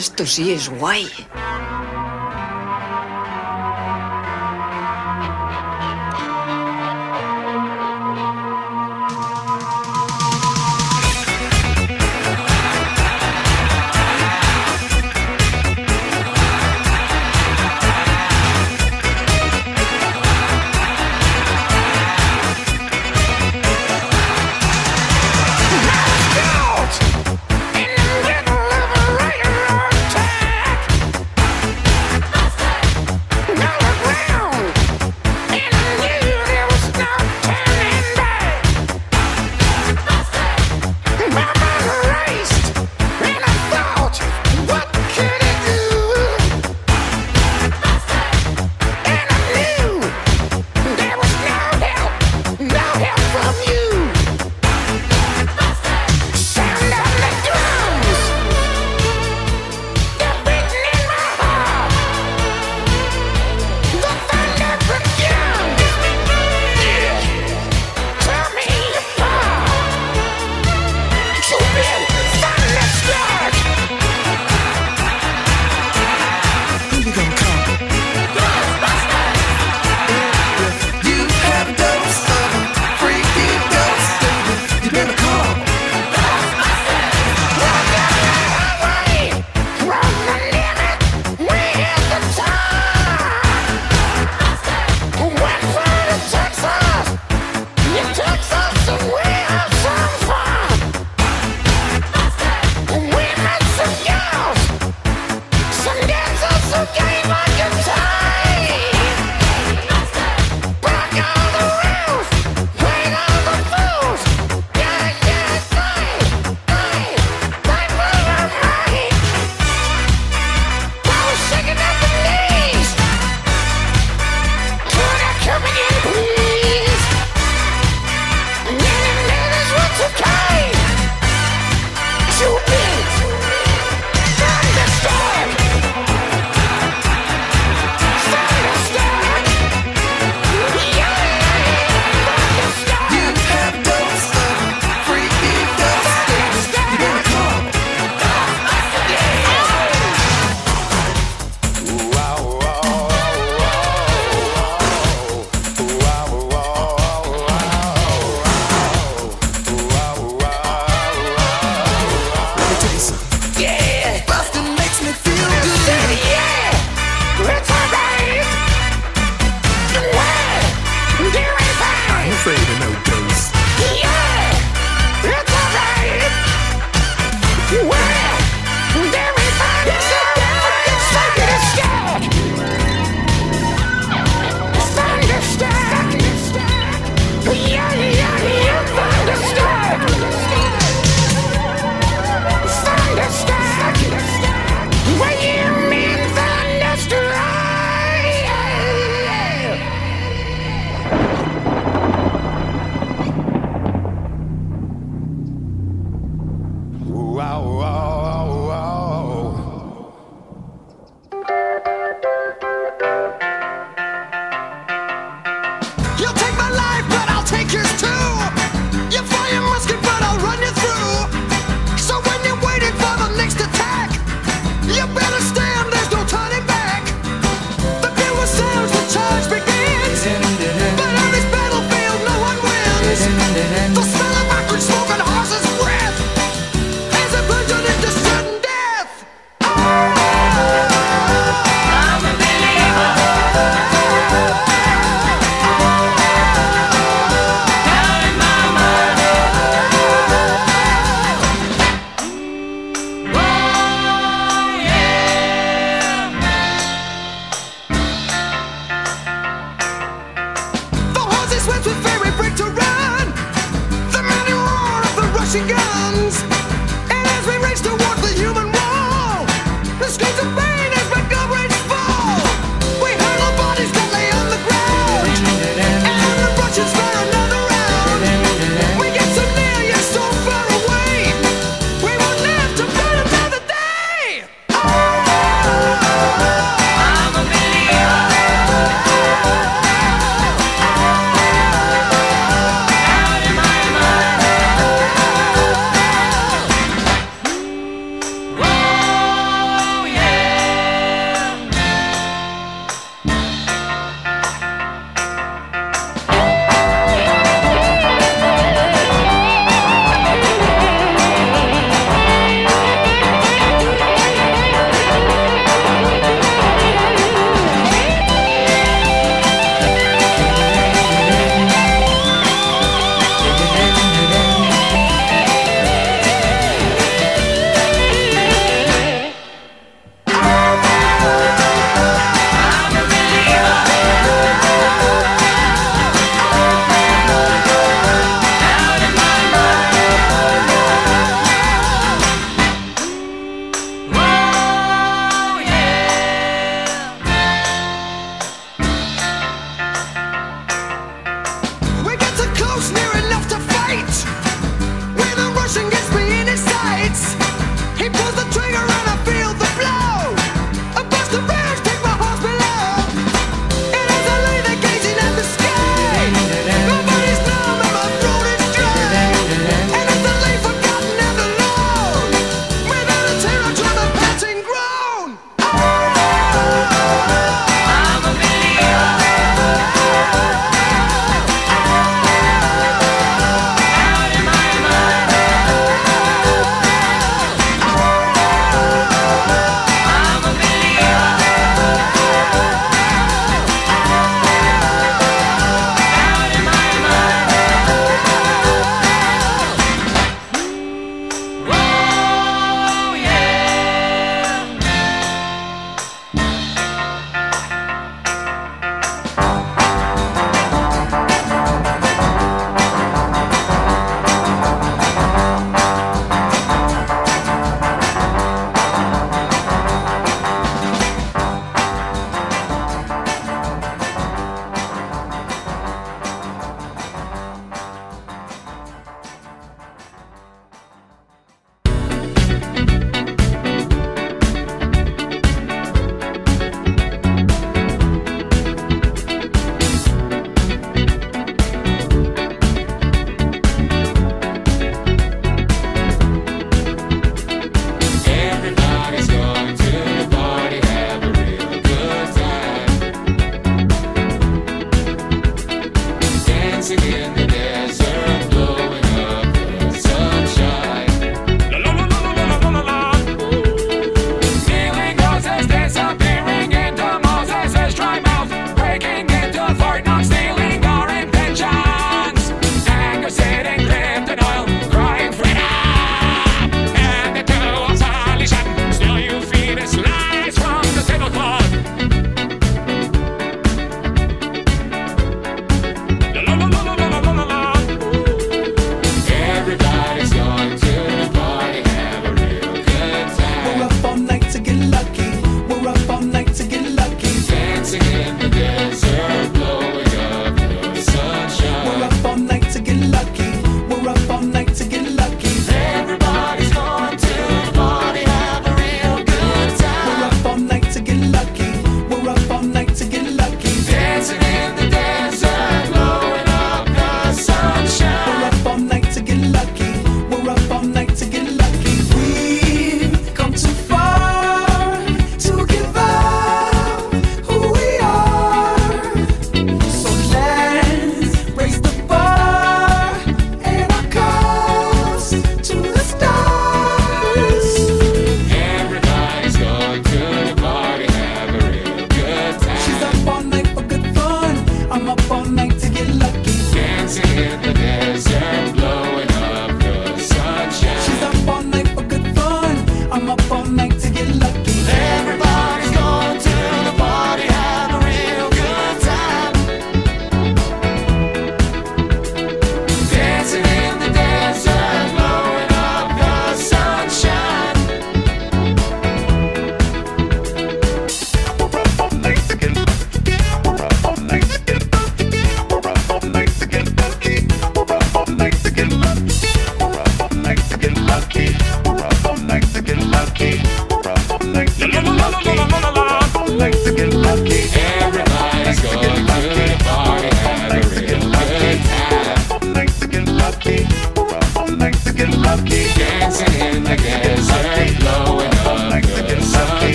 [0.00, 1.10] Esto sí es guay.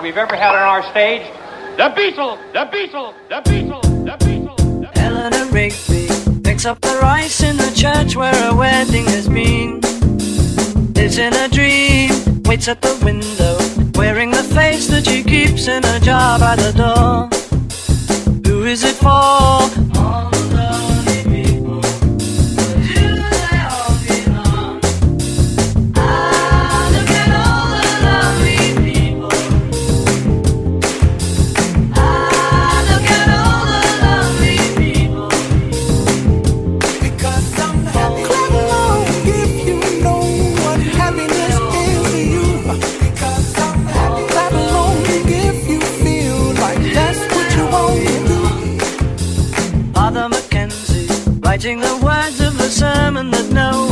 [0.00, 1.26] we've ever had on our stage.
[1.76, 4.94] The Beatles, the Beatles, the Beatles, the Beatles.
[4.94, 9.80] The Eleanor Rigby picks up the rice in the church where a wedding has been.
[10.94, 13.58] Lives in a dream, waits at the window,
[13.98, 17.28] wearing the face that she keeps in a jar by the door.
[18.46, 20.35] Who is it for?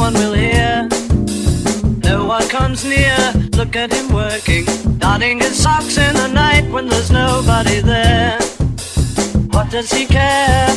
[0.04, 0.86] one will hear.
[2.02, 3.16] No one comes near,
[3.56, 4.66] look at him working,
[4.98, 8.38] darning his socks in the night when there's nobody there.
[9.54, 10.68] What does he care?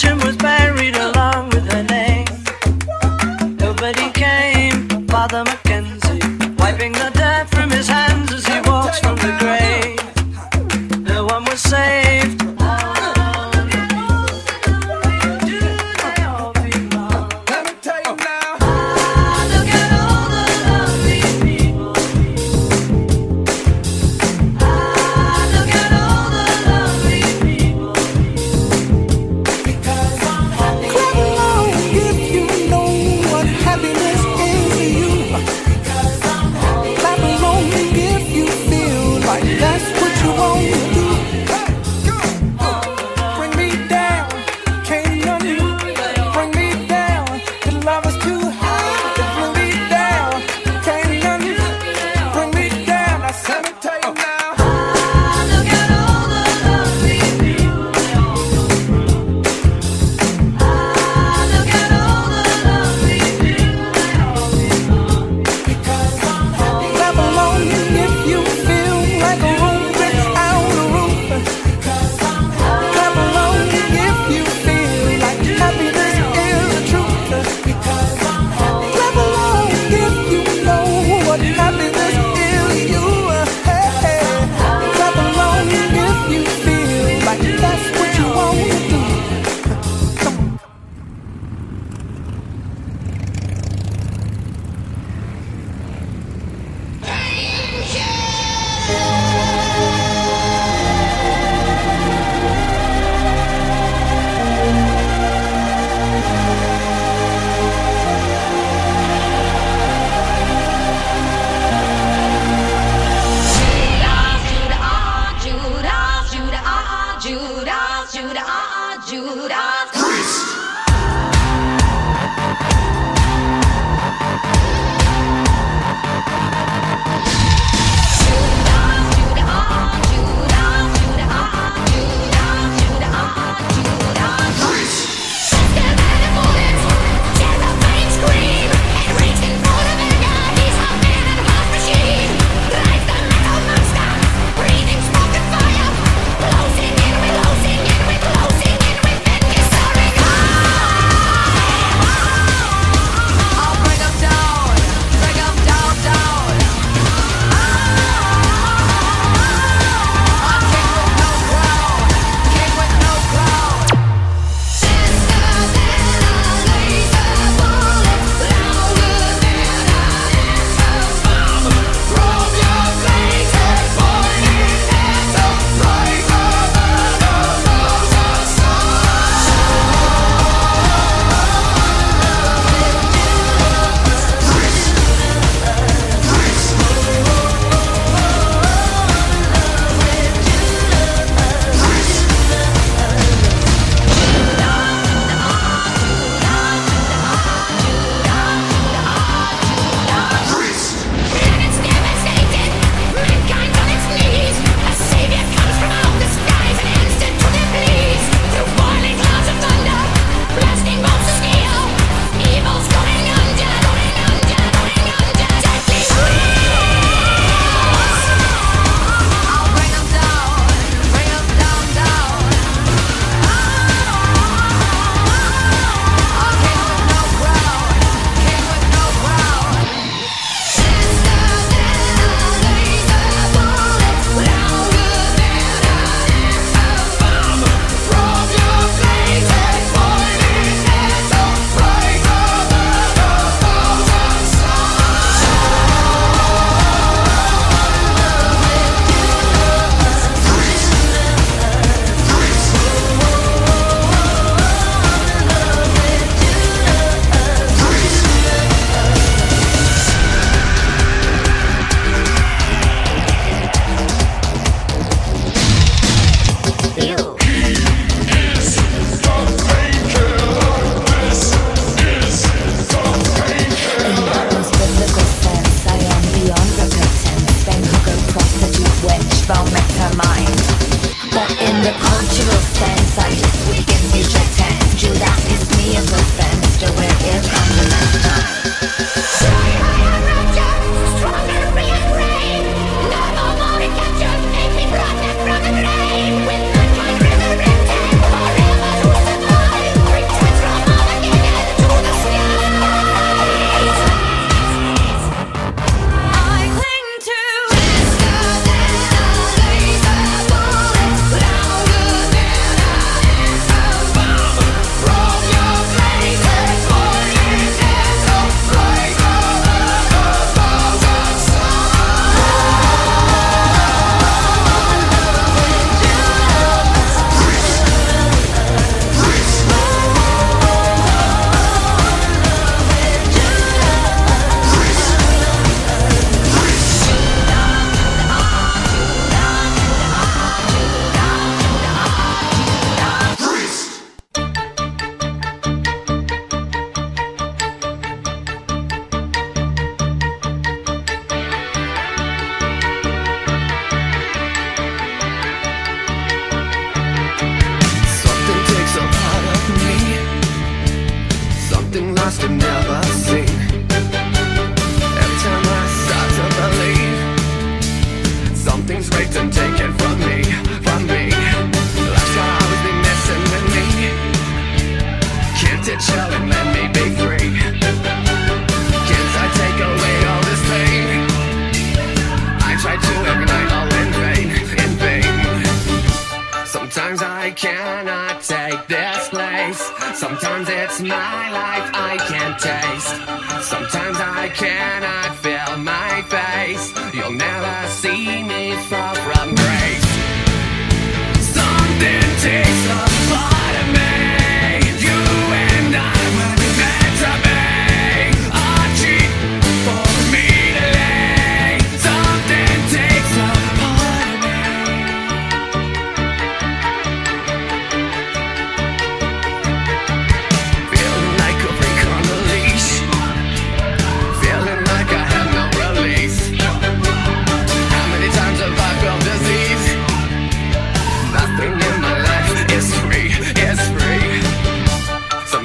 [0.00, 0.39] saçımız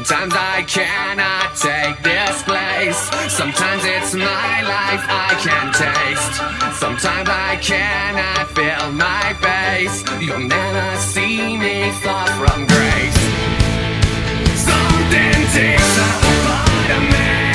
[0.05, 2.99] Sometimes I cannot take this place.
[3.33, 6.79] Sometimes it's my life I can taste.
[6.79, 10.03] Sometimes I cannot feel my face.
[10.21, 13.17] You'll never see me far from grace.
[14.61, 17.54] Something takes a part of me.